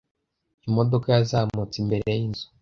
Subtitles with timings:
[0.67, 2.45] Imodoka yazamutse imbere yinzu.